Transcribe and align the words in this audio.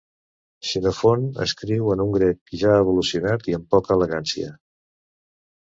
Xenofont 0.69 1.27
escriu 1.45 1.91
en 1.97 2.01
un 2.07 2.15
grec 2.17 2.57
ja 2.63 2.73
evolucionat 2.87 3.53
i 3.53 3.57
amb 3.61 3.71
poca 3.77 3.97
elegància. 4.01 4.59